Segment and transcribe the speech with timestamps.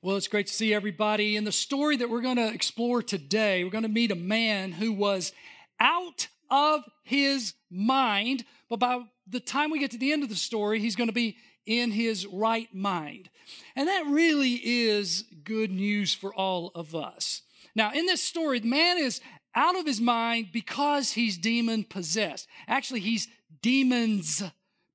[0.00, 1.34] Well, it's great to see everybody.
[1.34, 4.70] In the story that we're going to explore today, we're going to meet a man
[4.70, 5.32] who was
[5.80, 10.36] out of his mind, but by the time we get to the end of the
[10.36, 13.28] story, he's going to be in his right mind.
[13.74, 17.42] And that really is good news for all of us.
[17.74, 19.20] Now, in this story, the man is
[19.56, 22.46] out of his mind because he's demon possessed.
[22.68, 23.26] Actually, he's
[23.62, 24.44] demons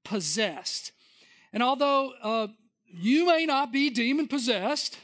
[0.05, 0.93] possessed.
[1.51, 2.47] And although uh,
[2.93, 4.97] you may not be demon possessed,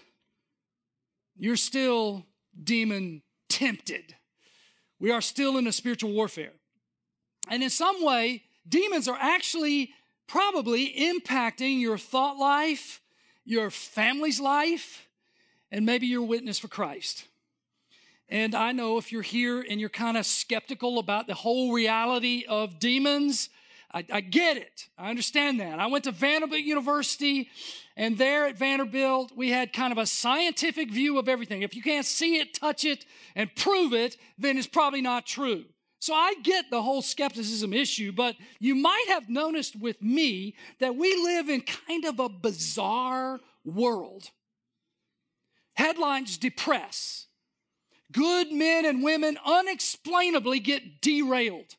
[1.37, 2.25] you're still
[2.61, 4.15] demon tempted.
[4.99, 6.51] We are still in a spiritual warfare.
[7.49, 9.91] And in some way, demons are actually
[10.27, 13.01] probably impacting your thought life,
[13.43, 15.07] your family's life,
[15.71, 17.25] and maybe your witness for Christ.
[18.27, 22.45] And I know if you're here and you're kind of skeptical about the whole reality
[22.47, 23.49] of demons,
[23.91, 24.87] I, I, get it.
[24.97, 25.79] I understand that.
[25.79, 27.49] I went to Vanderbilt University,
[27.97, 31.63] and there at Vanderbilt, we had kind of a scientific view of everything.
[31.63, 35.65] If you can't see it, touch it, and prove it, then it's probably not true.
[35.99, 40.95] So I get the whole skepticism issue, but you might have noticed with me that
[40.95, 44.29] we live in kind of a bizarre world.
[45.73, 47.27] Headlines depress.
[48.11, 51.75] Good men and women unexplainably get derailed.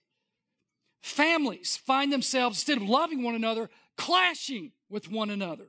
[1.02, 5.68] Families find themselves, instead of loving one another, clashing with one another.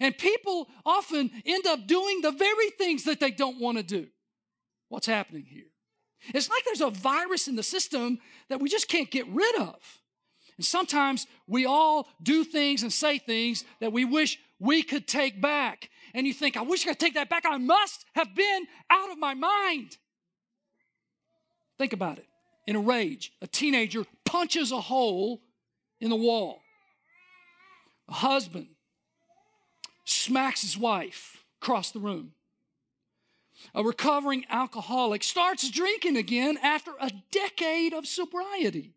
[0.00, 4.06] And people often end up doing the very things that they don't want to do.
[4.88, 5.66] What's happening here?
[6.32, 9.76] It's like there's a virus in the system that we just can't get rid of.
[10.56, 15.40] And sometimes we all do things and say things that we wish we could take
[15.40, 15.90] back.
[16.14, 17.44] And you think, I wish I could take that back.
[17.46, 19.98] I must have been out of my mind.
[21.76, 22.26] Think about it.
[22.66, 25.42] In a rage, a teenager punches a hole
[26.00, 26.62] in the wall.
[28.08, 28.68] A husband
[30.04, 32.32] smacks his wife across the room.
[33.74, 38.94] A recovering alcoholic starts drinking again after a decade of sobriety.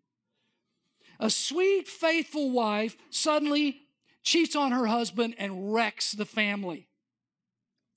[1.20, 3.82] A sweet, faithful wife suddenly
[4.24, 6.88] cheats on her husband and wrecks the family.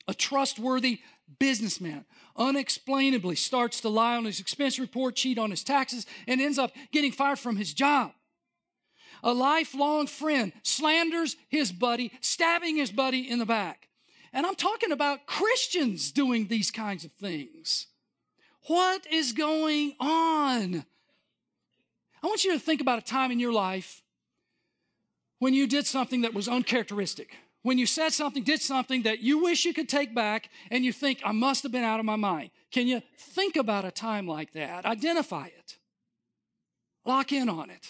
[0.07, 1.01] A trustworthy
[1.39, 2.05] businessman
[2.37, 6.73] unexplainably starts to lie on his expense report, cheat on his taxes, and ends up
[6.93, 8.13] getting fired from his job.
[9.23, 13.89] A lifelong friend slanders his buddy, stabbing his buddy in the back.
[14.33, 17.87] And I'm talking about Christians doing these kinds of things.
[18.67, 20.85] What is going on?
[22.23, 24.03] I want you to think about a time in your life
[25.39, 29.43] when you did something that was uncharacteristic when you said something, did something that you
[29.43, 32.17] wish you could take back, and you think, I must have been out of my
[32.17, 32.51] mind.
[32.71, 34.87] Can you think about a time like that?
[34.87, 35.79] Identify it,
[37.05, 37.89] lock in on it.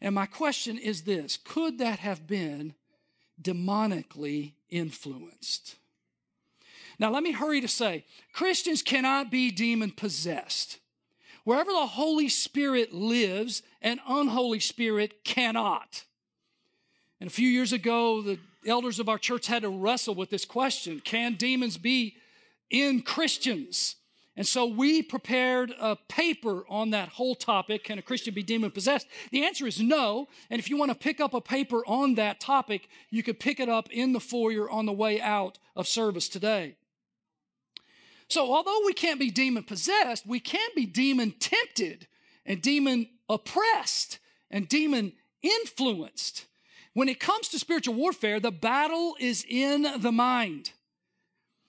[0.00, 2.74] And my question is this could that have been
[3.40, 5.76] demonically influenced?
[6.98, 10.78] Now, let me hurry to say Christians cannot be demon possessed.
[11.44, 16.04] Wherever the Holy Spirit lives, an unholy spirit cannot.
[17.22, 20.44] And a few years ago, the elders of our church had to wrestle with this
[20.44, 22.16] question Can demons be
[22.68, 23.94] in Christians?
[24.34, 28.72] And so we prepared a paper on that whole topic Can a Christian be demon
[28.72, 29.06] possessed?
[29.30, 30.26] The answer is no.
[30.50, 33.60] And if you want to pick up a paper on that topic, you could pick
[33.60, 36.74] it up in the foyer on the way out of service today.
[38.26, 42.08] So, although we can't be demon possessed, we can be demon tempted
[42.44, 44.18] and demon oppressed
[44.50, 46.46] and demon influenced.
[46.94, 50.72] When it comes to spiritual warfare, the battle is in the mind.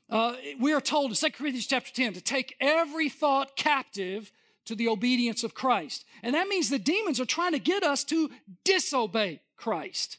[0.09, 4.31] Uh, we are told in 2 Corinthians chapter 10 to take every thought captive
[4.65, 6.05] to the obedience of Christ.
[6.21, 8.29] And that means the demons are trying to get us to
[8.63, 10.17] disobey Christ.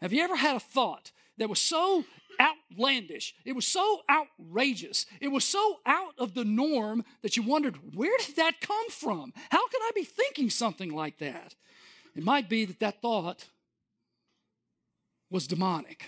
[0.00, 2.04] Have you ever had a thought that was so
[2.40, 7.94] outlandish, it was so outrageous, it was so out of the norm that you wondered,
[7.94, 9.32] where did that come from?
[9.50, 11.54] How could I be thinking something like that?
[12.16, 13.46] It might be that that thought
[15.34, 16.06] was demonic.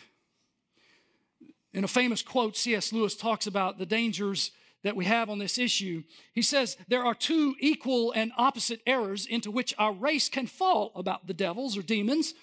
[1.75, 2.93] In a famous quote, C.S.
[2.93, 4.53] Lewis talks about the dangers
[4.85, 6.05] that we have on this issue.
[6.33, 10.93] He says, There are two equal and opposite errors into which our race can fall
[10.95, 12.35] about the devils or demons.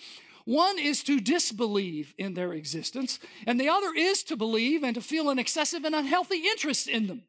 [0.44, 3.18] One is to disbelieve in their existence,
[3.48, 7.08] and the other is to believe and to feel an excessive and unhealthy interest in
[7.08, 7.24] them.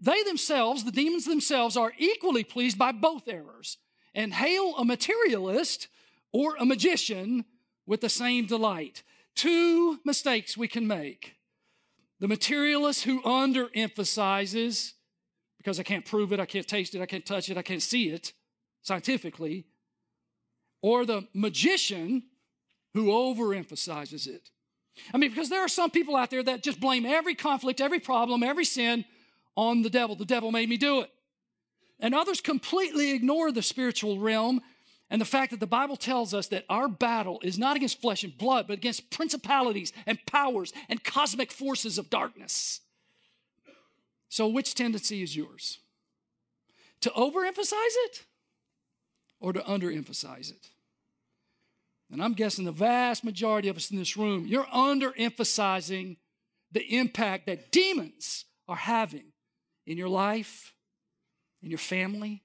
[0.00, 3.78] They themselves, the demons themselves, are equally pleased by both errors
[4.12, 5.86] and hail a materialist
[6.32, 7.44] or a magician
[7.86, 9.02] with the same delight.
[9.34, 11.36] Two mistakes we can make.
[12.20, 14.92] The materialist who underemphasizes,
[15.58, 17.82] because I can't prove it, I can't taste it, I can't touch it, I can't
[17.82, 18.32] see it
[18.82, 19.66] scientifically,
[20.80, 22.22] or the magician
[22.94, 24.50] who overemphasizes it.
[25.12, 28.00] I mean, because there are some people out there that just blame every conflict, every
[28.00, 29.04] problem, every sin
[29.56, 30.16] on the devil.
[30.16, 31.10] The devil made me do it.
[32.00, 34.60] And others completely ignore the spiritual realm
[35.08, 38.24] and the fact that the Bible tells us that our battle is not against flesh
[38.24, 42.80] and blood, but against principalities and powers and cosmic forces of darkness.
[44.28, 45.78] So, which tendency is yours?
[47.02, 47.72] To overemphasize
[48.06, 48.24] it
[49.38, 50.70] or to underemphasize it?
[52.10, 56.16] And I'm guessing the vast majority of us in this room, you're underemphasizing
[56.72, 59.32] the impact that demons are having
[59.86, 60.74] in your life,
[61.62, 62.42] in your family,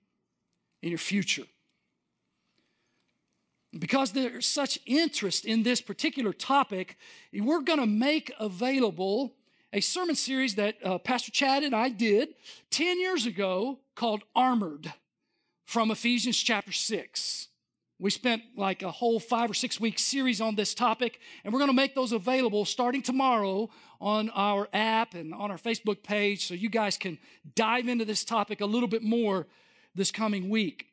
[0.81, 1.45] in your future.
[3.77, 6.97] Because there's such interest in this particular topic,
[7.33, 9.33] we're going to make available
[9.71, 12.29] a sermon series that uh, Pastor Chad and I did
[12.71, 14.93] 10 years ago called Armored
[15.63, 17.47] from Ephesians chapter 6.
[17.97, 21.59] We spent like a whole five or six week series on this topic, and we're
[21.59, 23.69] going to make those available starting tomorrow
[24.01, 27.19] on our app and on our Facebook page so you guys can
[27.55, 29.47] dive into this topic a little bit more
[29.93, 30.87] this coming week.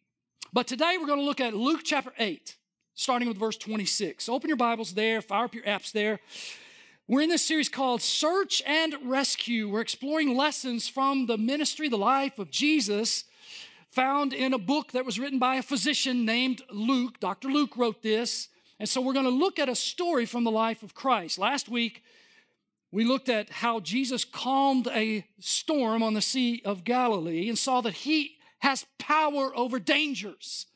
[0.52, 2.56] But today we're going to look at Luke chapter 8
[2.98, 4.28] starting with verse 26.
[4.28, 6.18] Open your Bibles there, fire up your apps there.
[7.06, 9.68] We're in this series called Search and Rescue.
[9.68, 13.22] We're exploring lessons from the ministry, the life of Jesus,
[13.92, 17.20] found in a book that was written by a physician named Luke.
[17.20, 17.46] Dr.
[17.46, 18.48] Luke wrote this.
[18.80, 21.38] And so we're going to look at a story from the life of Christ.
[21.38, 22.02] Last week,
[22.90, 27.80] we looked at how Jesus calmed a storm on the Sea of Galilee and saw
[27.80, 30.66] that he has power over dangers.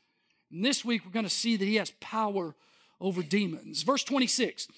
[0.53, 2.55] And this week, we're going to see that he has power
[3.01, 3.83] over demons.
[3.83, 4.69] Verse 26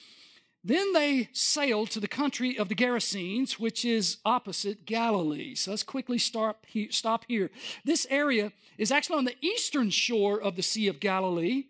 [0.62, 5.54] Then they sailed to the country of the Gerasenes, which is opposite Galilee.
[5.54, 7.50] So let's quickly stop, stop here.
[7.84, 11.64] This area is actually on the eastern shore of the Sea of Galilee.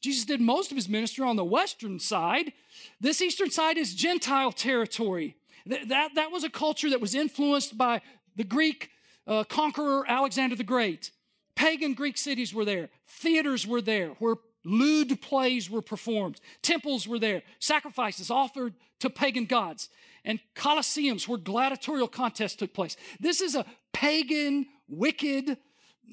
[0.00, 2.52] Jesus did most of his ministry on the western side.
[3.00, 5.36] This eastern side is Gentile territory.
[5.66, 8.02] That, that, that was a culture that was influenced by
[8.34, 8.90] the Greek
[9.26, 11.12] uh, conqueror Alexander the Great.
[11.54, 17.18] Pagan Greek cities were there, theaters were there where lewd plays were performed, temples were
[17.18, 19.88] there, sacrifices offered to pagan gods,
[20.24, 22.96] and colosseums where gladiatorial contests took place.
[23.20, 25.56] This is a pagan, wicked,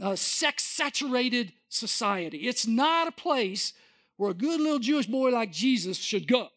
[0.01, 2.39] uh, sex saturated society.
[2.39, 3.73] It's not a place
[4.17, 6.49] where a good little Jewish boy like Jesus should go.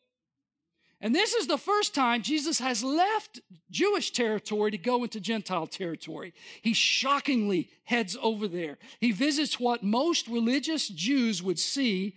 [1.03, 3.41] And this is the first time Jesus has left
[3.73, 6.33] Jewish territory to go into Gentile territory.
[6.63, 8.79] He shockingly heads over there.
[9.01, 12.15] He visits what most religious Jews would see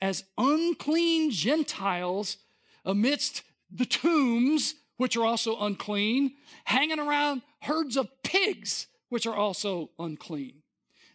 [0.00, 2.36] as unclean Gentiles
[2.84, 3.42] amidst
[3.72, 6.34] the tombs, which are also unclean,
[6.64, 10.62] hanging around herds of pigs, which are also unclean.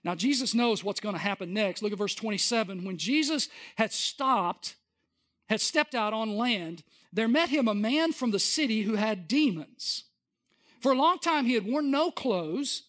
[0.03, 1.81] Now, Jesus knows what's going to happen next.
[1.81, 2.86] Look at verse 27.
[2.86, 4.76] When Jesus had stopped,
[5.48, 9.28] had stepped out on land, there met him a man from the city who had
[9.28, 10.04] demons.
[10.80, 12.84] For a long time, he had worn no clothes,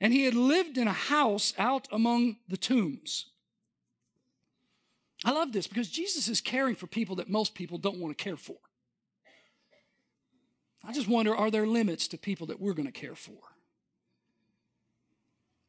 [0.00, 3.26] and he had lived in a house out among the tombs.
[5.24, 8.22] I love this because Jesus is caring for people that most people don't want to
[8.22, 8.56] care for.
[10.84, 13.38] I just wonder are there limits to people that we're going to care for?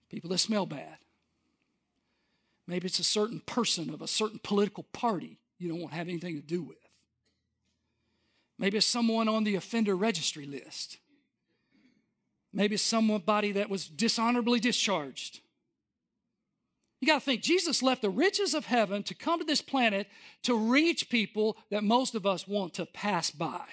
[0.09, 0.97] People that smell bad.
[2.65, 6.09] Maybe it's a certain person of a certain political party you don't want to have
[6.09, 6.77] anything to do with.
[8.59, 10.97] Maybe it's someone on the offender registry list.
[12.53, 15.39] Maybe it's somebody that was dishonorably discharged.
[17.01, 20.07] You got to think, Jesus left the riches of heaven to come to this planet
[20.43, 23.65] to reach people that most of us want to pass by.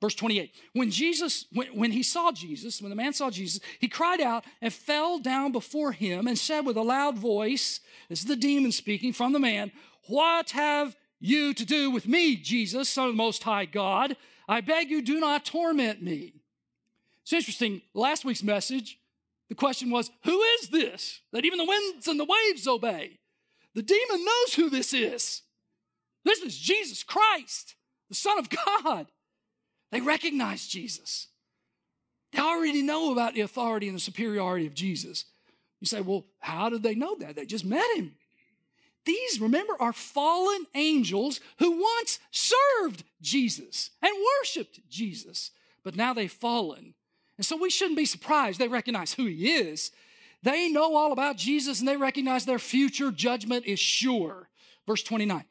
[0.00, 3.88] Verse 28 When Jesus, when, when he saw Jesus, when the man saw Jesus, he
[3.88, 8.26] cried out and fell down before him and said with a loud voice, This is
[8.26, 9.72] the demon speaking from the man,
[10.06, 14.16] What have you to do with me, Jesus, Son of the Most High God.
[14.46, 16.34] I beg you, do not torment me.
[17.22, 17.80] It's interesting.
[17.94, 18.98] Last week's message,
[19.48, 23.18] the question was, Who is this that even the winds and the waves obey?
[23.74, 25.40] The demon knows who this is.
[26.24, 27.74] This is Jesus Christ,
[28.10, 28.48] the Son of
[28.84, 29.06] God.
[29.90, 31.28] They recognize Jesus.
[32.32, 35.24] They already know about the authority and the superiority of Jesus.
[35.80, 37.36] You say, well, how did they know that?
[37.36, 38.14] They just met him.
[39.04, 45.50] These, remember, are fallen angels who once served Jesus and worshiped Jesus,
[45.82, 46.94] but now they've fallen.
[47.36, 48.58] And so we shouldn't be surprised.
[48.58, 49.90] They recognize who he is.
[50.42, 54.48] They know all about Jesus and they recognize their future judgment is sure.
[54.86, 55.44] Verse 29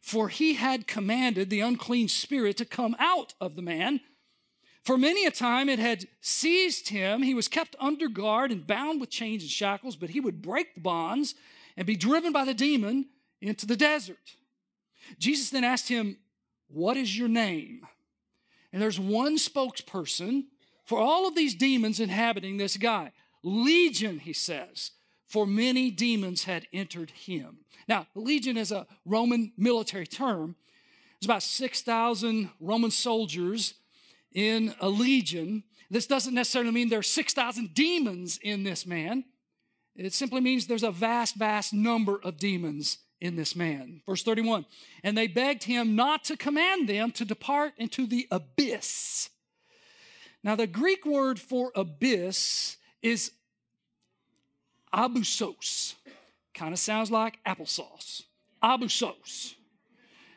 [0.00, 4.00] For he had commanded the unclean spirit to come out of the man.
[4.82, 7.22] For many a time it had seized him.
[7.22, 10.74] He was kept under guard and bound with chains and shackles, but he would break
[10.74, 11.34] the bonds
[11.78, 13.06] and be driven by the demon
[13.40, 14.34] into the desert.
[15.18, 16.18] Jesus then asked him,
[16.66, 17.86] What is your name?
[18.72, 20.46] And there's one spokesperson
[20.84, 23.12] for all of these demons inhabiting this guy.
[23.44, 24.90] Legion, he says,
[25.28, 27.58] for many demons had entered him.
[27.86, 30.56] Now, legion is a Roman military term.
[31.20, 33.74] There's about 6,000 Roman soldiers
[34.32, 35.62] in a legion.
[35.90, 39.24] This doesn't necessarily mean there are 6,000 demons in this man.
[39.98, 44.00] It simply means there's a vast, vast number of demons in this man.
[44.06, 44.64] Verse 31
[45.02, 49.28] And they begged him not to command them to depart into the abyss.
[50.44, 53.32] Now, the Greek word for abyss is
[54.94, 55.94] abusos.
[56.54, 58.22] Kind of sounds like applesauce.
[58.62, 59.54] Abusos.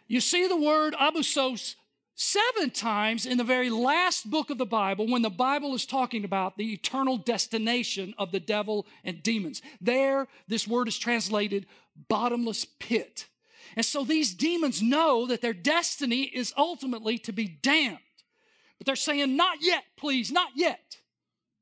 [0.08, 1.76] You see the word abusos
[2.22, 6.24] seven times in the very last book of the Bible when the Bible is talking
[6.24, 9.62] about the eternal destination of the devil and demons.
[9.82, 11.66] There, this word is translated
[12.08, 13.28] bottomless pit.
[13.76, 17.98] And so these demons know that their destiny is ultimately to be damned.
[18.78, 20.98] But they're saying, Not yet, please, not yet.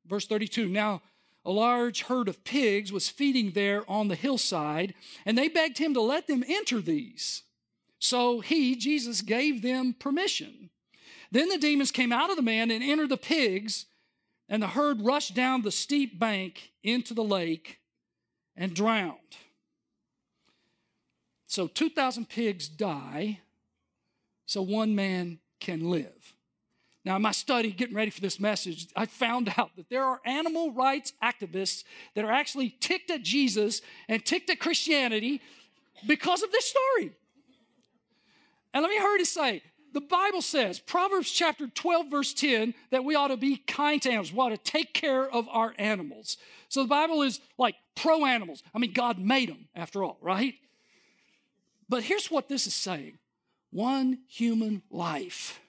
[0.05, 1.01] Verse 32 Now,
[1.45, 4.93] a large herd of pigs was feeding there on the hillside,
[5.25, 7.43] and they begged him to let them enter these.
[7.99, 10.69] So he, Jesus, gave them permission.
[11.31, 13.85] Then the demons came out of the man and entered the pigs,
[14.47, 17.79] and the herd rushed down the steep bank into the lake
[18.55, 19.17] and drowned.
[21.45, 23.39] So 2,000 pigs die,
[24.45, 26.33] so one man can live.
[27.05, 30.21] Now, in my study, getting ready for this message, I found out that there are
[30.25, 31.83] animal rights activists
[32.15, 35.41] that are actually ticked at Jesus and ticked at Christianity
[36.07, 37.11] because of this story.
[38.73, 39.61] And let me hurry to say,
[39.93, 44.09] the Bible says, Proverbs chapter 12, verse 10, that we ought to be kind to
[44.09, 44.31] animals.
[44.31, 46.37] We ought to take care of our animals.
[46.67, 48.61] So the Bible is like pro animals.
[48.73, 50.53] I mean, God made them after all, right?
[51.87, 53.17] But here's what this is saying
[53.71, 55.59] one human life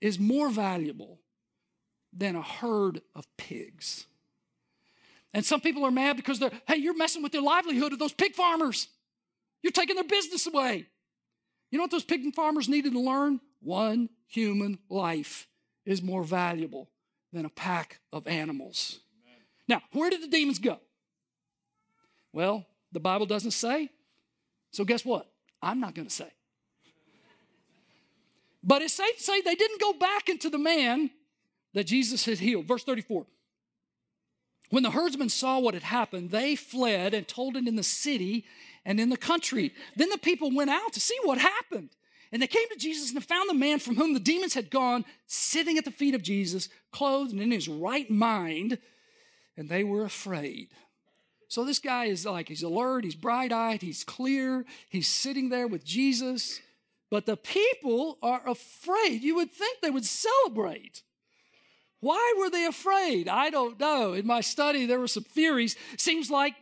[0.00, 1.18] is more valuable
[2.12, 4.06] than a herd of pigs.
[5.32, 8.12] And some people are mad because they're, hey, you're messing with their livelihood of those
[8.12, 8.88] pig farmers.
[9.62, 10.86] You're taking their business away.
[11.70, 13.40] You know what those pig farmers needed to learn?
[13.60, 15.48] One human life
[15.84, 16.90] is more valuable
[17.32, 19.00] than a pack of animals.
[19.24, 19.42] Amen.
[19.68, 20.78] Now, where did the demons go?
[22.32, 23.90] Well, the Bible doesn't say.
[24.70, 25.30] So, guess what?
[25.62, 26.30] I'm not going to say.
[28.62, 31.10] But it's safe to say they didn't go back into the man
[31.74, 32.66] that Jesus had healed.
[32.66, 33.26] Verse 34.
[34.70, 38.44] When the herdsmen saw what had happened, they fled and told it in the city
[38.84, 39.72] and in the country.
[39.96, 41.90] Then the people went out to see what happened.
[42.32, 45.04] And they came to Jesus and found the man from whom the demons had gone
[45.26, 48.78] sitting at the feet of Jesus, clothed and in his right mind,
[49.56, 50.70] and they were afraid.
[51.46, 55.68] So this guy is like, he's alert, he's bright eyed, he's clear, he's sitting there
[55.68, 56.60] with Jesus.
[57.10, 59.22] But the people are afraid.
[59.22, 61.02] You would think they would celebrate.
[62.00, 63.28] Why were they afraid?
[63.28, 64.14] I don't know.
[64.14, 65.76] In my study, there were some theories.
[65.96, 66.54] Seems like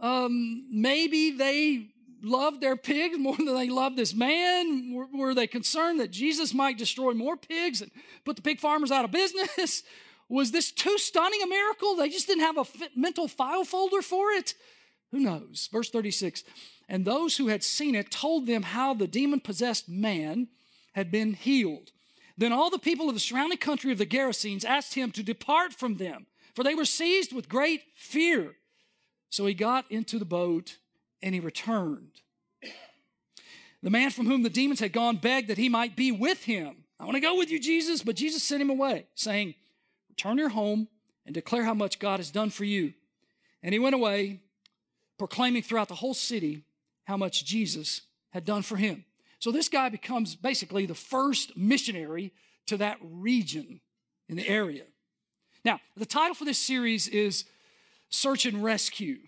[0.00, 1.88] um, maybe they
[2.22, 4.92] loved their pigs more than they loved this man.
[4.92, 7.90] Were, were they concerned that Jesus might destroy more pigs and
[8.24, 9.82] put the pig farmers out of business?
[10.28, 11.94] Was this too stunning a miracle?
[11.94, 12.64] They just didn't have a
[12.96, 14.54] mental file folder for it?
[15.12, 15.68] Who knows?
[15.72, 16.42] Verse 36
[16.88, 20.48] And those who had seen it told them how the demon possessed man
[20.94, 21.92] had been healed.
[22.36, 25.72] Then all the people of the surrounding country of the Gerasenes asked him to depart
[25.72, 28.56] from them, for they were seized with great fear.
[29.36, 30.78] So he got into the boat
[31.20, 32.22] and he returned.
[33.82, 36.84] The man from whom the demons had gone begged that he might be with him.
[36.98, 38.02] I want to go with you, Jesus.
[38.02, 39.54] But Jesus sent him away, saying,
[40.08, 40.88] Return your home
[41.26, 42.94] and declare how much God has done for you.
[43.62, 44.40] And he went away,
[45.18, 46.62] proclaiming throughout the whole city
[47.04, 48.00] how much Jesus
[48.30, 49.04] had done for him.
[49.38, 52.32] So this guy becomes basically the first missionary
[52.68, 53.82] to that region
[54.30, 54.84] in the area.
[55.62, 57.44] Now, the title for this series is
[58.16, 59.18] Search and Rescue.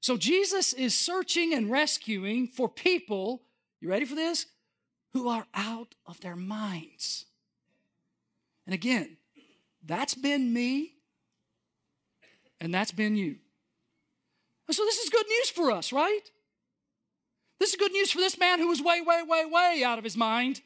[0.00, 3.42] So Jesus is searching and rescuing for people,
[3.80, 4.46] you ready for this?
[5.12, 7.26] Who are out of their minds.
[8.66, 9.16] And again,
[9.84, 10.94] that's been me,
[12.60, 13.36] and that's been you.
[14.68, 16.22] And so this is good news for us, right?
[17.58, 20.04] This is good news for this man who was way, way, way, way out of
[20.04, 20.62] his mind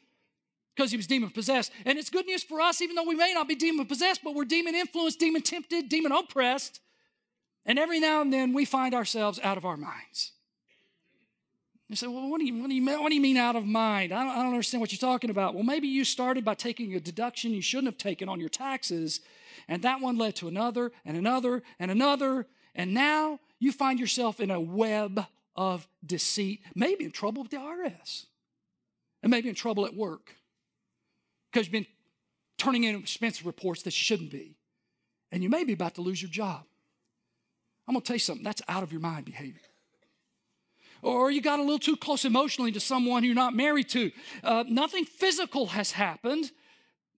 [0.75, 1.71] because he was demon possessed.
[1.85, 4.35] And it's good news for us, even though we may not be demon possessed, but
[4.35, 6.79] we're demon influenced, demon tempted, demon oppressed.
[7.67, 10.31] And every now and then we find ourselves out of our minds.
[11.89, 13.65] You say, well, what do you, what do you, what do you mean out of
[13.65, 14.11] mind?
[14.11, 15.53] I don't, I don't understand what you're talking about.
[15.53, 19.21] Well, maybe you started by taking a deduction you shouldn't have taken on your taxes,
[19.67, 24.39] and that one led to another and another and another, and now you find yourself
[24.39, 28.25] in a web of deceit, maybe in trouble with the IRS,
[29.23, 30.35] and maybe in trouble at work.
[31.51, 31.87] because you've been
[32.57, 34.55] turning in expensive reports that you shouldn't be.
[35.31, 36.63] And you may be about to lose your job.
[37.87, 39.61] I'm going to tell you something that's out of your mind behavior.
[41.01, 44.11] Or you got a little too close emotionally to someone you're not married to.
[44.43, 46.51] Uh, nothing physical has happened,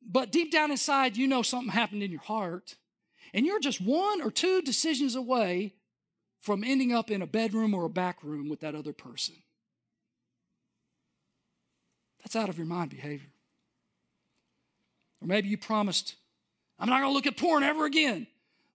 [0.05, 2.75] but deep down inside, you know something happened in your heart.
[3.33, 5.73] And you're just one or two decisions away
[6.39, 9.35] from ending up in a bedroom or a back room with that other person.
[12.23, 13.29] That's out of your mind behavior.
[15.21, 16.15] Or maybe you promised,
[16.77, 18.27] I'm not going to look at porn ever again.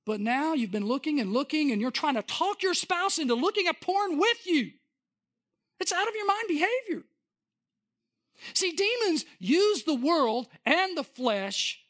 [0.06, 3.34] But now you've been looking and looking, and you're trying to talk your spouse into
[3.34, 4.73] looking at porn with you.
[5.80, 7.04] It's out of your mind behavior.
[8.52, 11.80] See, demons use the world and the flesh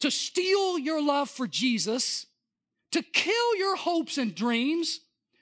[0.00, 2.26] to steal your love for Jesus,
[2.92, 5.00] to kill your hopes and dreams,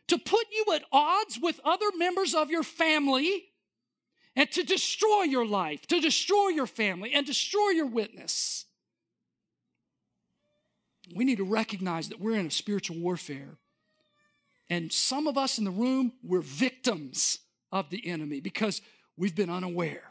[0.08, 3.46] to put you at odds with other members of your family,
[4.36, 8.65] and to destroy your life, to destroy your family, and destroy your witness.
[11.14, 13.58] We need to recognize that we're in a spiritual warfare.
[14.68, 17.38] And some of us in the room, we're victims
[17.70, 18.82] of the enemy because
[19.16, 20.02] we've been unaware.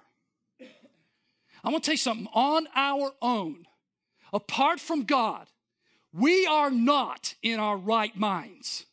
[1.64, 3.66] I want to tell you something on our own,
[4.32, 5.48] apart from God,
[6.14, 8.86] we are not in our right minds.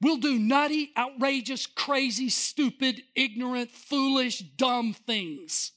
[0.00, 5.72] We'll do nutty, outrageous, crazy, stupid, ignorant, foolish, dumb things.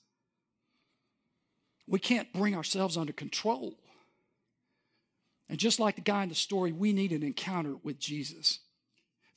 [1.87, 3.80] We can't bring ourselves under control.
[5.51, 8.59] And just like the guy in the story, we need an encounter with Jesus.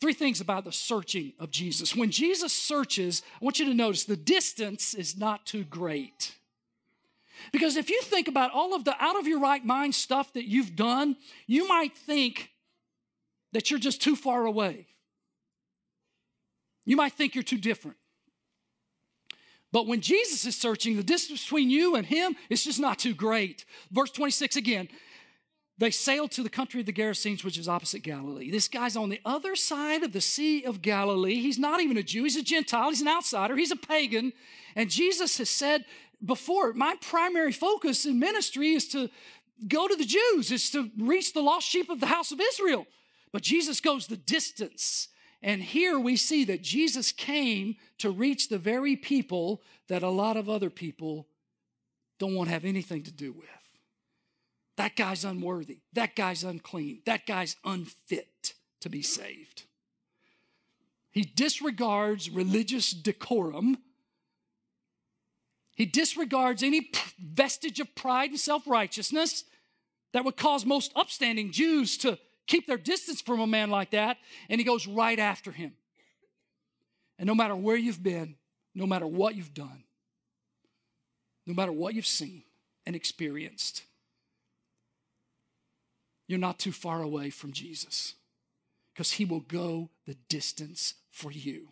[0.00, 1.96] Three things about the searching of Jesus.
[1.96, 6.36] When Jesus searches, I want you to notice the distance is not too great.
[7.50, 10.44] Because if you think about all of the out of your right mind stuff that
[10.44, 11.16] you've done,
[11.48, 12.50] you might think
[13.52, 14.86] that you're just too far away.
[16.84, 17.96] You might think you're too different.
[19.72, 23.14] But when Jesus is searching, the distance between you and him is just not too
[23.14, 23.64] great.
[23.90, 24.88] Verse 26 again.
[25.76, 28.50] They sailed to the country of the Gerasenes, which is opposite Galilee.
[28.50, 31.40] This guy's on the other side of the Sea of Galilee.
[31.40, 34.32] He's not even a Jew, he's a Gentile, he's an outsider, he's a pagan.
[34.76, 35.84] And Jesus has said
[36.24, 39.10] before, my primary focus in ministry is to
[39.66, 42.86] go to the Jews, is to reach the lost sheep of the house of Israel.
[43.32, 45.08] But Jesus goes the distance.
[45.42, 50.36] And here we see that Jesus came to reach the very people that a lot
[50.36, 51.26] of other people
[52.18, 53.63] don't want to have anything to do with.
[54.76, 55.78] That guy's unworthy.
[55.92, 57.02] That guy's unclean.
[57.06, 59.64] That guy's unfit to be saved.
[61.10, 63.78] He disregards religious decorum.
[65.76, 69.44] He disregards any vestige of pride and self righteousness
[70.12, 74.18] that would cause most upstanding Jews to keep their distance from a man like that,
[74.48, 75.72] and he goes right after him.
[77.18, 78.36] And no matter where you've been,
[78.74, 79.84] no matter what you've done,
[81.46, 82.42] no matter what you've seen
[82.86, 83.84] and experienced,
[86.26, 88.14] you're not too far away from Jesus
[88.92, 91.68] because he will go the distance for you.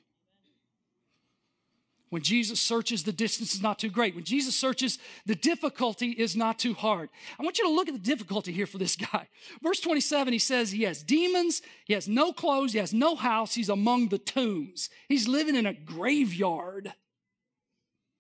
[2.13, 4.15] When Jesus searches, the distance is not too great.
[4.15, 7.09] When Jesus searches, the difficulty is not too hard.
[7.41, 9.29] I want you to look at the difficulty here for this guy.
[9.63, 13.55] Verse 27, he says he has demons, he has no clothes, he has no house,
[13.55, 14.91] he's among the tombs.
[15.09, 16.93] He's living in a graveyard.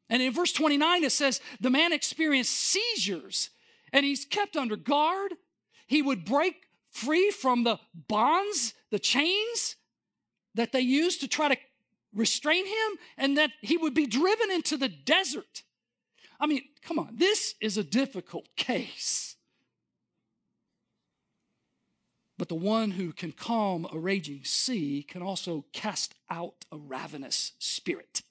[0.08, 3.50] And in verse 29, it says the man experienced seizures
[3.92, 5.34] and he's kept under guard.
[5.86, 6.54] He would break
[6.90, 9.76] free from the bonds, the chains
[10.54, 11.56] that they used to try to
[12.14, 15.62] restrain him and that he would be driven into the desert.
[16.38, 19.36] I mean, come on, this is a difficult case.
[22.38, 27.52] But the one who can calm a raging sea can also cast out a ravenous
[27.58, 28.22] spirit.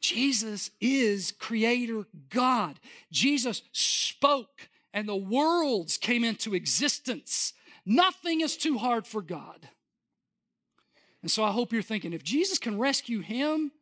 [0.00, 2.80] Jesus is creator God.
[3.12, 7.52] Jesus spoke and the worlds came into existence.
[7.84, 9.68] Nothing is too hard for God.
[11.20, 13.72] And so I hope you're thinking if Jesus can rescue him,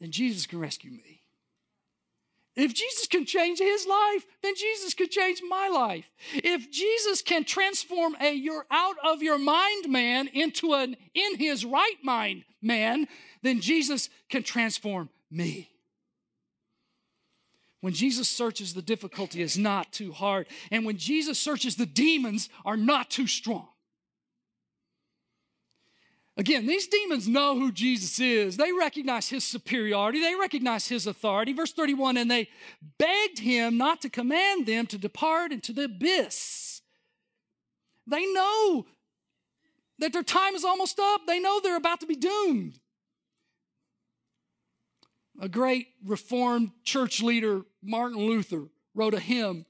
[0.00, 1.22] then Jesus can rescue me.
[2.54, 6.08] If Jesus can change his life, then Jesus could change my life.
[6.34, 11.64] If Jesus can transform a you're out of your mind man into an in his
[11.64, 13.08] right mind man,
[13.42, 15.73] then Jesus can transform me.
[17.84, 20.46] When Jesus searches, the difficulty is not too hard.
[20.70, 23.68] And when Jesus searches, the demons are not too strong.
[26.38, 28.56] Again, these demons know who Jesus is.
[28.56, 31.52] They recognize his superiority, they recognize his authority.
[31.52, 32.48] Verse 31 and they
[32.96, 36.80] begged him not to command them to depart into the abyss.
[38.06, 38.86] They know
[39.98, 42.80] that their time is almost up, they know they're about to be doomed.
[45.40, 49.66] A great Reformed church leader, Martin Luther, wrote a hymn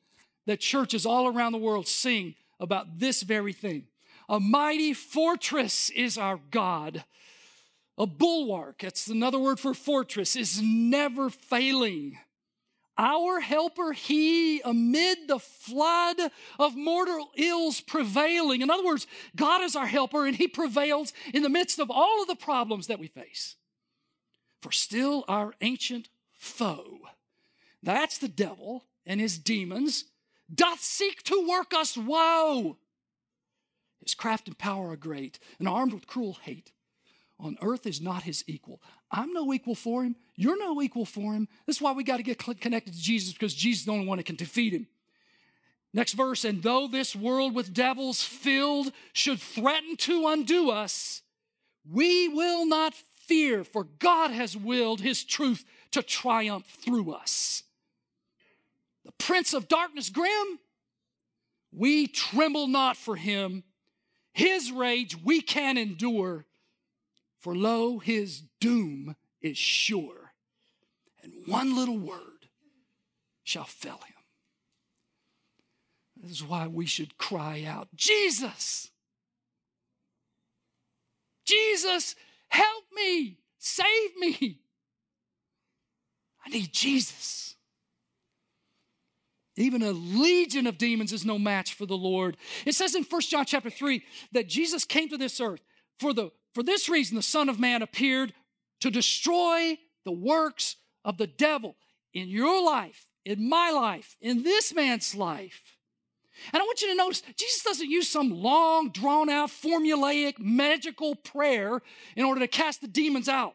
[0.47, 3.87] that churches all around the world sing about this very thing.
[4.29, 7.05] A mighty fortress is our God.
[7.97, 12.19] A bulwark, that's another word for fortress, is never failing.
[12.97, 16.17] Our helper, he amid the flood
[16.59, 18.61] of mortal ills prevailing.
[18.63, 22.23] In other words, God is our helper and he prevails in the midst of all
[22.23, 23.57] of the problems that we face.
[24.65, 27.01] For still our ancient foe,
[27.83, 30.07] that's the devil and his demons,
[30.53, 32.79] doth seek to work us woe.
[34.03, 36.73] His craft and power are great, and armed with cruel hate.
[37.39, 38.81] On earth is not his equal.
[39.11, 40.17] I'm no equal for him.
[40.35, 41.47] You're no equal for him.
[41.67, 44.17] That's why we got to get connected to Jesus because Jesus is the only one
[44.17, 44.87] that can defeat him.
[45.93, 51.21] Next verse, and though this world with devils filled should threaten to undo us,
[51.87, 52.95] we will not
[53.27, 57.63] fear, for God has willed his truth to triumph through us.
[59.05, 60.59] The prince of darkness, grim,
[61.73, 63.65] we tremble not for him
[64.35, 66.45] his rage we can endure,
[67.39, 70.33] for lo, his doom is sure,
[71.23, 72.49] and one little word
[73.45, 74.17] shall fell him.
[76.17, 78.91] This is why we should cry out, Jesus!
[81.45, 82.17] Jesus,
[82.55, 83.39] help me!
[83.59, 84.61] Save me!
[86.45, 87.55] I need Jesus.
[89.57, 92.37] Even a legion of demons is no match for the Lord.
[92.67, 95.61] It says in 1 John chapter 3 that Jesus came to this earth.
[96.01, 98.35] For, the, for this reason, the Son of Man appeared
[98.81, 101.77] to destroy the works of the devil
[102.13, 105.74] in your life, in my life, in this man's life.
[106.53, 111.15] And I want you to notice, Jesus doesn't use some long, drawn out, formulaic, magical
[111.15, 111.81] prayer
[112.17, 113.55] in order to cast the demons out.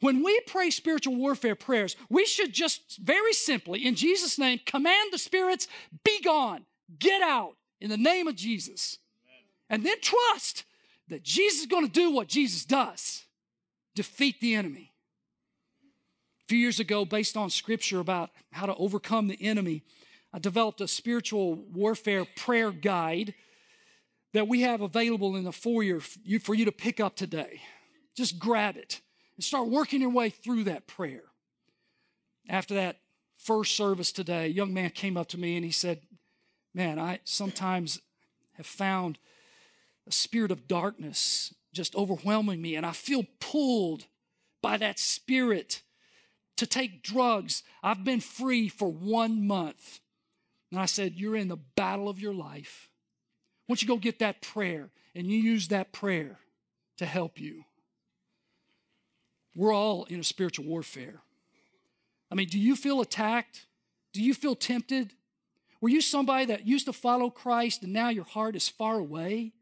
[0.00, 5.12] When we pray spiritual warfare prayers, we should just very simply, in Jesus' name, command
[5.12, 5.68] the spirits,
[6.04, 6.64] be gone,
[6.98, 8.98] get out, in the name of Jesus.
[9.70, 10.64] And then trust
[11.08, 13.24] that Jesus is going to do what Jesus does
[13.94, 14.92] defeat the enemy.
[16.42, 19.82] A few years ago, based on scripture about how to overcome the enemy,
[20.32, 23.34] I developed a spiritual warfare prayer guide
[24.32, 27.60] that we have available in the foyer for you to pick up today.
[28.16, 29.00] Just grab it
[29.36, 31.24] and start working your way through that prayer.
[32.48, 32.98] After that
[33.36, 36.00] first service today, a young man came up to me and he said,
[36.74, 38.00] Man, I sometimes
[38.54, 39.18] have found
[40.06, 44.06] a spirit of darkness just overwhelming me, and I feel pulled
[44.62, 45.82] by that spirit
[46.56, 47.62] to take drugs.
[47.82, 50.00] I've been free for one month.
[50.72, 52.88] And I said, You're in the battle of your life.
[53.66, 56.38] Why don't you go get that prayer and you use that prayer
[56.96, 57.64] to help you?
[59.54, 61.20] We're all in a spiritual warfare.
[62.30, 63.66] I mean, do you feel attacked?
[64.14, 65.12] Do you feel tempted?
[65.82, 69.52] Were you somebody that used to follow Christ and now your heart is far away?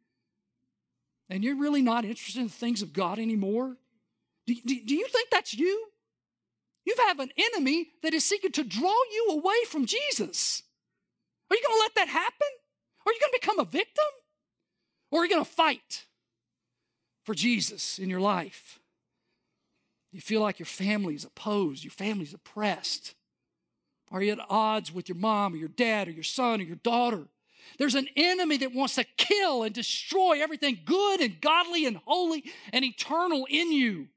[1.28, 3.76] And you're really not interested in the things of God anymore?
[4.46, 5.88] Do, do, do you think that's you?
[6.84, 10.62] You have an enemy that is seeking to draw you away from Jesus.
[11.50, 12.48] Are you going to let that happen?
[13.06, 14.04] Are you going to become a victim?
[15.10, 16.04] Or are you going to fight
[17.24, 18.78] for Jesus in your life?
[20.12, 23.14] You feel like your family is opposed, your family's oppressed.
[24.10, 26.76] Are you at odds with your mom or your dad or your son or your
[26.76, 27.28] daughter?
[27.78, 32.44] There's an enemy that wants to kill and destroy everything good and godly and holy
[32.72, 34.08] and eternal in you.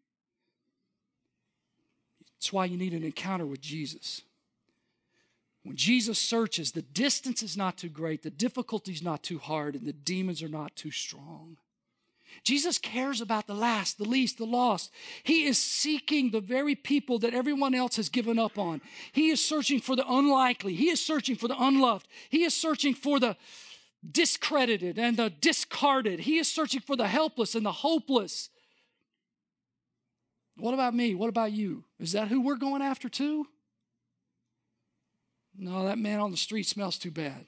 [2.37, 4.21] That's why you need an encounter with Jesus.
[5.63, 9.75] When Jesus searches, the distance is not too great, the difficulty is not too hard,
[9.75, 11.57] and the demons are not too strong.
[12.43, 14.91] Jesus cares about the last, the least, the lost.
[15.23, 18.81] He is seeking the very people that everyone else has given up on.
[19.11, 20.73] He is searching for the unlikely.
[20.73, 22.07] He is searching for the unloved.
[22.29, 23.37] He is searching for the
[24.09, 26.21] discredited and the discarded.
[26.21, 28.49] He is searching for the helpless and the hopeless.
[30.57, 31.15] What about me?
[31.15, 31.85] What about you?
[31.99, 33.47] Is that who we're going after too?
[35.57, 37.45] No, that man on the street smells too bad.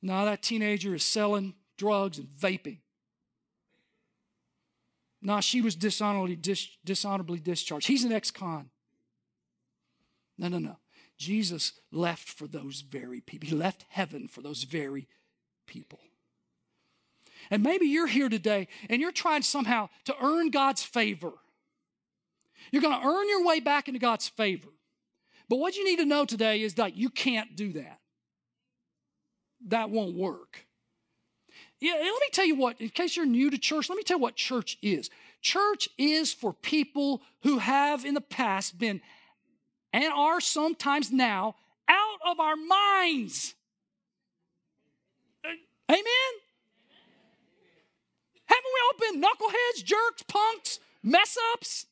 [0.00, 2.78] No, that teenager is selling drugs and vaping.
[5.22, 7.86] No, she was dishonorably, dis- dishonorably discharged.
[7.86, 8.68] He's an ex con.
[10.36, 10.76] No, no, no.
[11.16, 13.48] Jesus left for those very people.
[13.48, 15.08] He left heaven for those very
[15.66, 16.00] people.
[17.50, 21.32] And maybe you're here today and you're trying somehow to earn God's favor.
[22.70, 24.68] You're going to earn your way back into God's favor.
[25.48, 28.00] But what you need to know today is that you can't do that.
[29.68, 30.66] That won't work.
[31.80, 34.16] Yeah, let me tell you what, in case you're new to church, let me tell
[34.18, 35.10] you what church is.
[35.42, 39.00] Church is for people who have in the past been
[39.92, 41.56] and are sometimes now
[41.88, 43.54] out of our minds.
[45.44, 45.48] Uh,
[45.90, 46.04] amen?
[48.46, 51.86] Haven't we all been knuckleheads, jerks, punks, mess ups?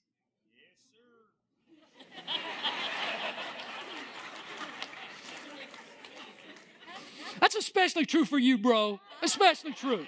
[7.40, 9.00] That's especially true for you, bro.
[9.22, 10.06] Especially true.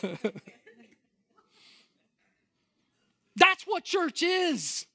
[3.37, 4.87] That's what church is.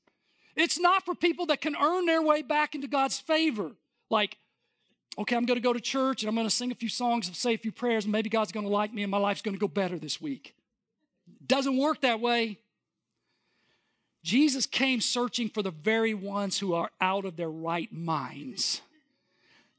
[0.56, 3.72] It's not for people that can earn their way back into God's favor.
[4.10, 4.38] Like,
[5.18, 7.28] okay, I'm going to go to church and I'm going to sing a few songs
[7.28, 9.42] and say a few prayers, and maybe God's going to like me and my life's
[9.42, 10.56] going to go better this week.
[11.46, 12.60] Doesn't work that way.
[14.24, 18.82] Jesus came searching for the very ones who are out of their right minds,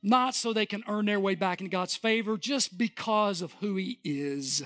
[0.03, 3.77] not so they can earn their way back into God's favor, just because of who
[3.77, 4.63] He is.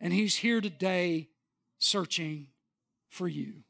[0.00, 1.28] And He's here today
[1.78, 2.46] searching
[3.08, 3.64] for you.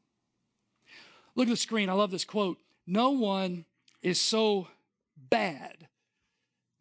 [1.35, 1.89] Look at the screen.
[1.89, 2.59] I love this quote.
[2.85, 3.65] No one
[4.01, 4.67] is so
[5.29, 5.87] bad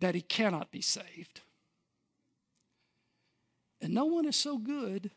[0.01, 1.40] that he cannot be saved.
[3.81, 5.11] And no one is so good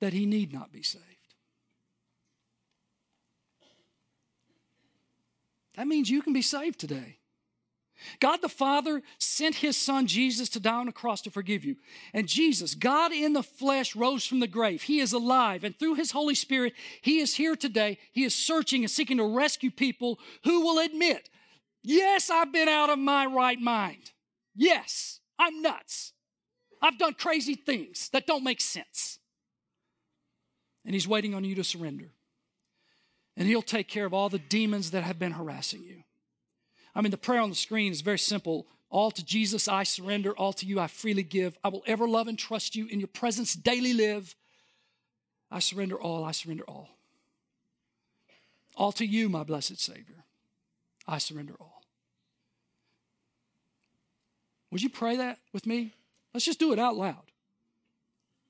[0.00, 1.15] that he need not be saved.
[5.76, 7.18] That means you can be saved today.
[8.20, 11.76] God the Father sent his son Jesus to die on a cross to forgive you.
[12.12, 14.82] And Jesus, God in the flesh, rose from the grave.
[14.82, 15.64] He is alive.
[15.64, 17.98] And through his Holy Spirit, he is here today.
[18.12, 21.30] He is searching and seeking to rescue people who will admit,
[21.82, 24.12] yes, I've been out of my right mind.
[24.54, 26.12] Yes, I'm nuts.
[26.82, 29.18] I've done crazy things that don't make sense.
[30.84, 32.12] And he's waiting on you to surrender.
[33.36, 36.02] And he'll take care of all the demons that have been harassing you.
[36.94, 38.66] I mean, the prayer on the screen is very simple.
[38.88, 41.58] All to Jesus I surrender, all to you I freely give.
[41.62, 44.34] I will ever love and trust you in your presence daily live.
[45.50, 46.88] I surrender all, I surrender all.
[48.76, 50.24] All to you, my blessed Savior,
[51.06, 51.82] I surrender all.
[54.70, 55.94] Would you pray that with me?
[56.34, 57.30] Let's just do it out loud.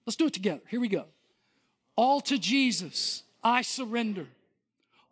[0.07, 0.63] Let's do it together.
[0.69, 1.05] Here we go.
[1.97, 4.27] All to Jesus I surrender.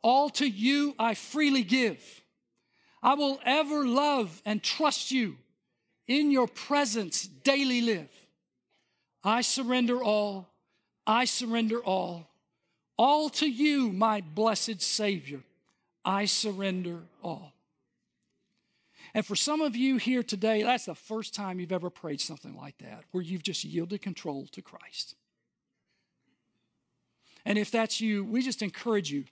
[0.04, 1.98] All to you I freely give.
[3.02, 5.38] I will ever love and trust you.
[6.06, 8.10] In your presence, daily live.
[9.24, 10.46] I surrender all.
[11.06, 12.28] I surrender all.
[12.98, 15.40] All to you, my blessed Savior.
[16.04, 17.54] I surrender all.
[19.14, 22.54] And for some of you here today, that's the first time you've ever prayed something
[22.54, 25.14] like that, where you've just yielded control to Christ.
[27.46, 29.24] And if that's you, we just encourage you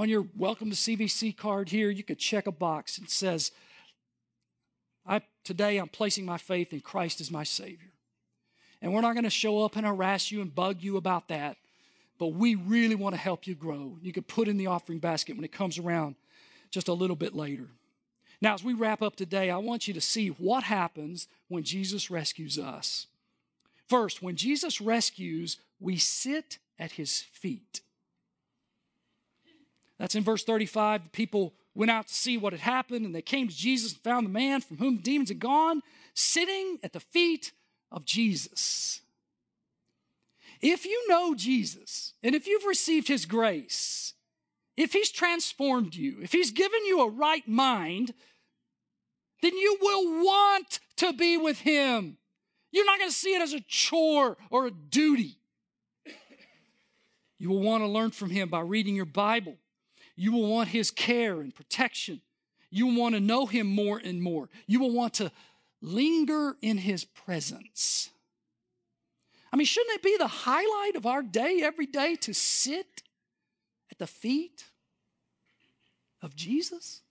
[0.00, 3.52] on your welcome to CVC card here, you could check a box that says,
[5.06, 7.92] I, today I'm placing my faith in Christ as my Savior.
[8.80, 11.58] And we're not going to show up and harass you and bug you about that,
[12.18, 13.98] but we really want to help you grow.
[14.00, 16.14] You could put in the offering basket when it comes around
[16.70, 17.68] just a little bit later.
[18.40, 22.10] Now, as we wrap up today, I want you to see what happens when Jesus
[22.10, 23.06] rescues us.
[23.86, 27.82] First, when Jesus rescues, we sit at his feet.
[30.00, 31.04] That's in verse 35.
[31.04, 34.00] The people went out to see what had happened, and they came to Jesus and
[34.00, 35.82] found the man from whom demons had gone
[36.14, 37.52] sitting at the feet
[37.92, 39.02] of Jesus.
[40.62, 44.14] If you know Jesus, and if you've received his grace,
[44.74, 48.14] if he's transformed you, if he's given you a right mind,
[49.42, 52.16] then you will want to be with him.
[52.72, 55.36] You're not going to see it as a chore or a duty.
[57.38, 59.56] You will want to learn from him by reading your Bible
[60.16, 62.20] you will want His care and protection.
[62.70, 64.48] You will want to know Him more and more.
[64.66, 65.32] You will want to
[65.80, 68.10] linger in His presence.
[69.52, 73.02] I mean, shouldn't it be the highlight of our day every day to sit
[73.90, 74.64] at the feet
[76.22, 77.02] of Jesus?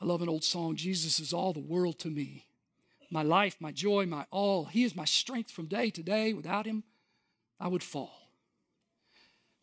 [0.00, 2.46] I love an old song Jesus is all the world to me.
[3.08, 4.64] My life, my joy, my all.
[4.64, 6.32] He is my strength from day to day.
[6.32, 6.82] Without Him,
[7.62, 8.28] I would fall.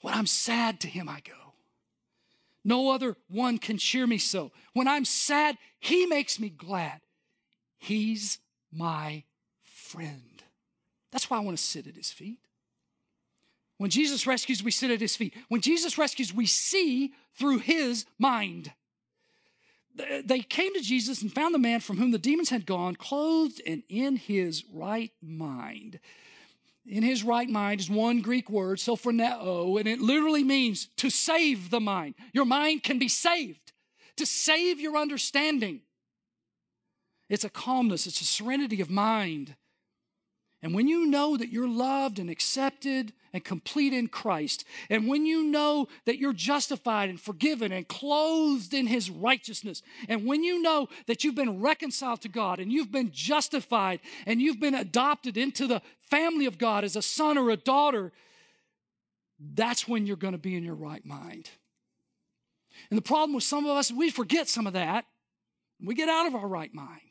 [0.01, 1.33] When I'm sad, to him I go.
[2.63, 4.51] No other one can cheer me so.
[4.73, 7.01] When I'm sad, he makes me glad.
[7.77, 8.39] He's
[8.71, 9.23] my
[9.61, 10.43] friend.
[11.11, 12.39] That's why I want to sit at his feet.
[13.77, 15.33] When Jesus rescues, we sit at his feet.
[15.49, 18.71] When Jesus rescues, we see through his mind.
[20.23, 23.61] They came to Jesus and found the man from whom the demons had gone, clothed
[23.67, 25.99] and in his right mind
[26.85, 31.69] in his right mind is one Greek word, sophroneo, and it literally means to save
[31.69, 32.15] the mind.
[32.33, 33.73] Your mind can be saved,
[34.17, 35.81] to save your understanding.
[37.29, 39.55] It's a calmness, it's a serenity of mind.
[40.61, 45.25] And when you know that you're loved and accepted and complete in Christ, and when
[45.25, 50.61] you know that you're justified and forgiven and clothed in His righteousness, and when you
[50.61, 55.37] know that you've been reconciled to God and you've been justified and you've been adopted
[55.37, 58.11] into the family of God as a son or a daughter,
[59.39, 61.49] that's when you're going to be in your right mind.
[62.89, 65.05] And the problem with some of us, we forget some of that.
[65.81, 67.08] We get out of our right mind.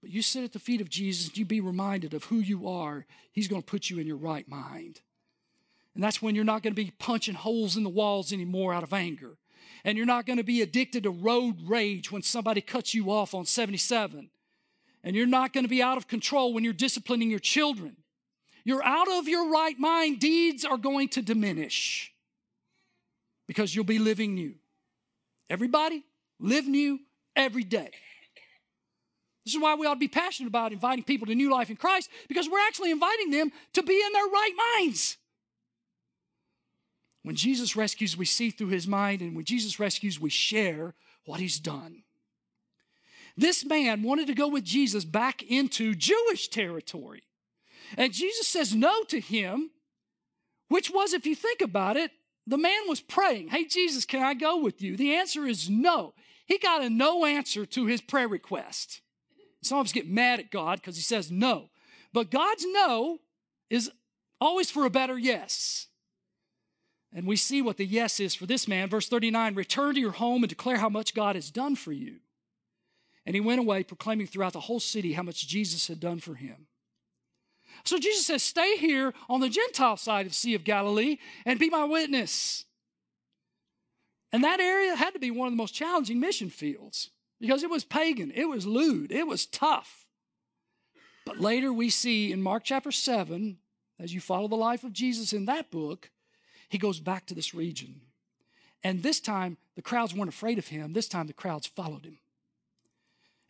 [0.00, 3.04] But you sit at the feet of Jesus, you be reminded of who you are.
[3.32, 5.00] He's going to put you in your right mind.
[5.94, 8.84] And that's when you're not going to be punching holes in the walls anymore out
[8.84, 9.36] of anger.
[9.84, 13.34] And you're not going to be addicted to road rage when somebody cuts you off
[13.34, 14.30] on 77.
[15.02, 17.96] And you're not going to be out of control when you're disciplining your children.
[18.64, 22.12] You're out of your right mind, deeds are going to diminish
[23.46, 24.54] because you'll be living new.
[25.48, 26.04] Everybody,
[26.38, 27.00] live new
[27.34, 27.90] every day.
[29.48, 31.76] This is why we ought to be passionate about inviting people to new life in
[31.76, 35.16] Christ because we're actually inviting them to be in their right minds.
[37.22, 40.92] When Jesus rescues, we see through his mind, and when Jesus rescues, we share
[41.24, 42.02] what he's done.
[43.38, 47.22] This man wanted to go with Jesus back into Jewish territory.
[47.96, 49.70] And Jesus says no to him,
[50.68, 52.10] which was, if you think about it,
[52.46, 54.94] the man was praying, Hey, Jesus, can I go with you?
[54.98, 56.12] The answer is no.
[56.44, 59.00] He got a no answer to his prayer request.
[59.62, 61.70] Some of us get mad at God because he says no.
[62.12, 63.18] But God's no
[63.70, 63.90] is
[64.40, 65.88] always for a better yes.
[67.12, 68.88] And we see what the yes is for this man.
[68.88, 72.16] Verse 39 Return to your home and declare how much God has done for you.
[73.26, 76.34] And he went away proclaiming throughout the whole city how much Jesus had done for
[76.34, 76.66] him.
[77.84, 81.70] So Jesus says, Stay here on the Gentile side of Sea of Galilee and be
[81.70, 82.64] my witness.
[84.32, 87.70] And that area had to be one of the most challenging mission fields because it
[87.70, 90.06] was pagan, it was lewd, it was tough.
[91.24, 93.58] But later we see in Mark chapter 7,
[93.98, 96.10] as you follow the life of Jesus in that book,
[96.68, 98.00] he goes back to this region.
[98.84, 100.92] And this time, the crowds weren't afraid of him.
[100.92, 102.18] This time, the crowds followed him.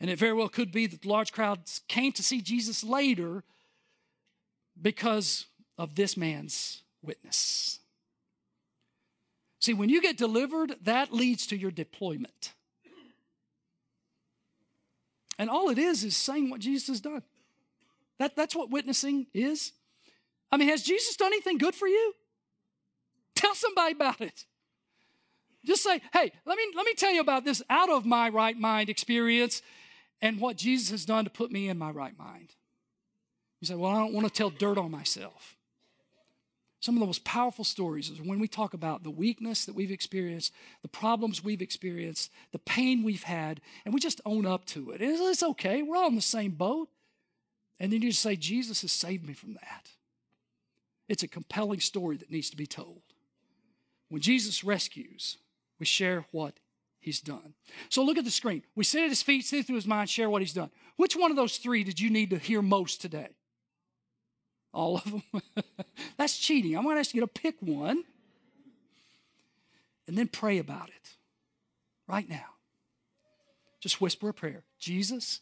[0.01, 3.43] And it very well could be that large crowds came to see Jesus later
[4.81, 5.47] because
[5.77, 7.81] of this man's witness.
[9.61, 12.55] See, when you get delivered, that leads to your deployment.
[15.39, 17.23] And all it is is saying what Jesus has done.
[18.19, 19.73] That, that's what witnessing is.
[20.51, 22.15] I mean, has Jesus done anything good for you?
[23.37, 24.45] Tell somebody about it.
[25.65, 28.59] Just say, hey, let me, let me tell you about this out of my right
[28.59, 29.63] mind experience
[30.21, 32.55] and what Jesus has done to put me in my right mind.
[33.61, 35.58] You say, well, I don't want to tell dirt on myself.
[36.81, 39.91] Some of the most powerful stories is when we talk about the weakness that we've
[39.91, 44.93] experienced, the problems we've experienced, the pain we've had, and we just own up to
[44.93, 45.01] it.
[45.01, 45.83] It's okay.
[45.83, 46.89] We're all in the same boat.
[47.81, 49.91] And then you just say, Jesus has saved me from that.
[51.09, 53.03] It's a compelling story that needs to be told.
[54.09, 55.39] When Jesus rescues,
[55.81, 56.55] we share what
[57.01, 57.55] he's done.
[57.89, 58.63] So look at the screen.
[58.77, 60.71] We sit at his feet, sit through his mind, share what he's done.
[60.97, 63.31] Which one of those three did you need to hear most today?
[64.73, 65.23] All of them?
[66.17, 66.77] That's cheating.
[66.77, 68.05] I'm going to ask you to pick one
[70.07, 71.17] and then pray about it
[72.07, 72.55] right now.
[73.81, 75.41] Just whisper a prayer Jesus,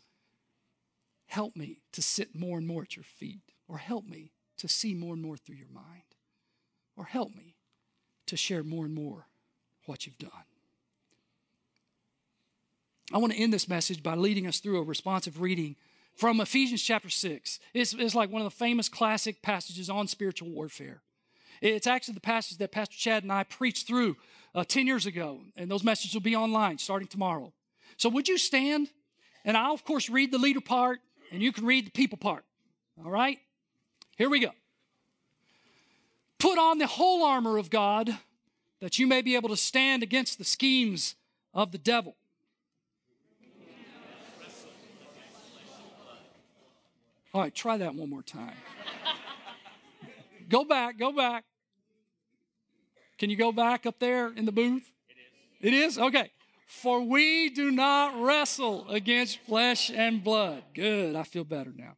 [1.27, 4.95] help me to sit more and more at your feet, or help me to see
[4.95, 6.03] more and more through your mind,
[6.97, 7.57] or help me
[8.27, 9.27] to share more and more
[9.87, 10.31] what you've done.
[13.12, 15.77] I want to end this message by leading us through a responsive reading
[16.16, 17.61] from Ephesians chapter 6.
[17.74, 21.02] It's, it's like one of the famous classic passages on spiritual warfare.
[21.61, 24.16] It's actually the passage that Pastor Chad and I preached through
[24.55, 27.52] uh, 10 years ago, and those messages will be online starting tomorrow.
[27.96, 28.88] So, would you stand?
[29.44, 30.98] And I'll, of course, read the leader part,
[31.31, 32.44] and you can read the people part.
[33.02, 33.38] All right?
[34.16, 34.50] Here we go.
[36.38, 38.16] Put on the whole armor of God
[38.81, 41.14] that you may be able to stand against the schemes
[41.55, 42.16] of the devil.
[47.37, 48.55] All right, try that one more time.
[50.49, 51.45] go back, go back.
[53.18, 54.91] Can you go back up there in the booth?
[55.61, 55.74] It is.
[55.74, 55.99] It is?
[55.99, 56.30] Okay.
[56.66, 60.62] For we do not wrestle against flesh and blood.
[60.72, 61.97] Good, I feel better now.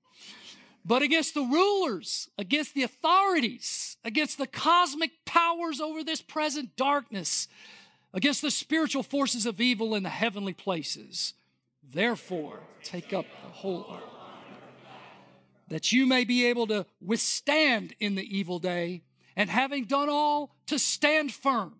[0.84, 7.46] But against the rulers, against the authorities, against the cosmic powers over this present darkness,
[8.12, 11.34] against the spiritual forces of evil in the heavenly places.
[11.88, 14.17] Therefore, take up the whole armor
[15.68, 19.02] that you may be able to withstand in the evil day,
[19.36, 21.76] and having done all, to stand firm.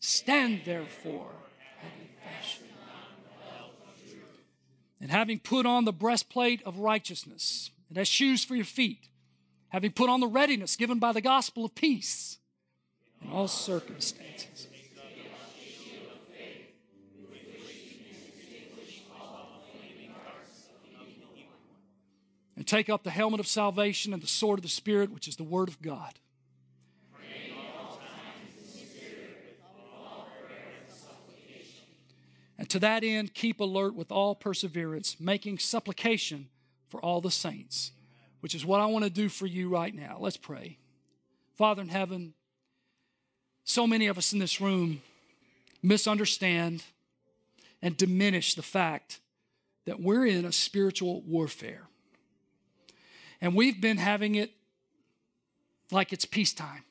[0.00, 1.30] Stand therefore,
[5.00, 9.08] And having put on the breastplate of righteousness, and as shoes for your feet,
[9.68, 12.38] having put on the readiness given by the gospel of peace
[13.22, 14.68] in all circumstances.
[22.56, 25.36] And take up the helmet of salvation and the sword of the Spirit, which is
[25.36, 26.18] the Word of God.
[32.56, 36.48] And to that end, keep alert with all perseverance, making supplication
[36.88, 37.90] for all the saints,
[38.40, 40.18] which is what I want to do for you right now.
[40.20, 40.78] Let's pray.
[41.54, 42.34] Father in heaven,
[43.64, 45.02] so many of us in this room
[45.82, 46.84] misunderstand
[47.82, 49.20] and diminish the fact
[49.84, 51.88] that we're in a spiritual warfare.
[53.44, 54.52] And we've been having it
[55.90, 56.82] like it's peacetime.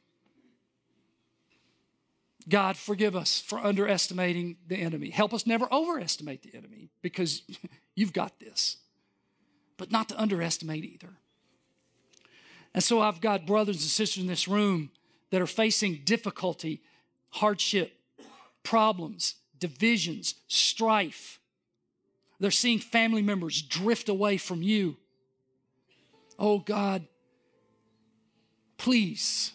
[2.47, 5.09] God, forgive us for underestimating the enemy.
[5.09, 7.41] Help us never overestimate the enemy because
[7.95, 8.77] you've got this,
[9.77, 11.09] but not to underestimate either.
[12.75, 14.91] And so I've got brothers and sisters in this room
[15.31, 16.83] that are facing difficulty,
[17.29, 17.93] hardship,
[18.61, 21.39] problems, divisions, strife.
[22.39, 24.97] They're seeing family members drift away from you.
[26.37, 27.07] Oh God,
[28.77, 29.53] please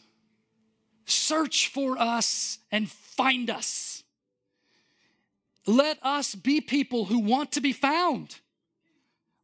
[1.09, 4.03] Search for us and find us.
[5.66, 8.37] Let us be people who want to be found.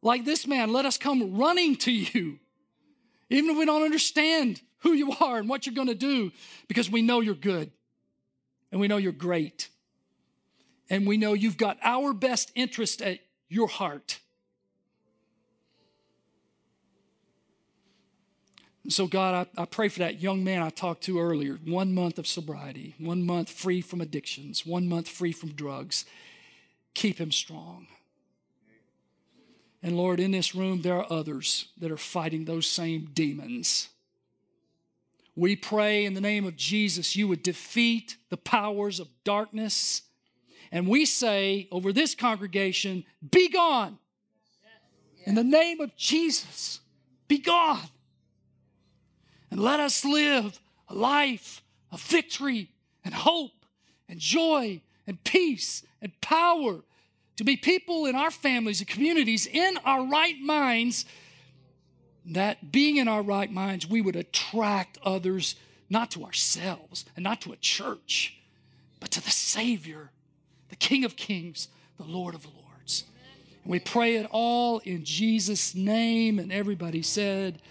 [0.03, 2.37] Like this man, let us come running to you,
[3.31, 6.31] even if we don't understand who you are and what you're going to do,
[6.67, 7.71] because we know you're good
[8.71, 9.69] and we know you're great.
[10.87, 13.17] And we know you've got our best interest at
[13.49, 14.19] your heart.
[18.89, 22.19] So, God, I, I pray for that young man I talked to earlier one month
[22.19, 26.05] of sobriety, one month free from addictions, one month free from drugs.
[26.93, 27.87] Keep him strong.
[29.81, 33.89] And Lord, in this room, there are others that are fighting those same demons.
[35.35, 40.03] We pray in the name of Jesus, you would defeat the powers of darkness.
[40.71, 43.97] And we say over this congregation, be gone.
[45.25, 46.81] In the name of Jesus,
[47.27, 47.81] be gone
[49.55, 52.71] and let us live a life of victory
[53.05, 53.65] and hope
[54.09, 56.81] and joy and peace and power
[57.37, 61.05] to be people in our families and communities in our right minds.
[62.25, 65.55] That being in our right minds we would attract others
[65.89, 68.37] not to ourselves and not to a church
[68.99, 70.11] but to the savior
[70.67, 73.05] the king of kings the lord of lords.
[73.63, 77.61] And we pray it all in jesus name and everybody said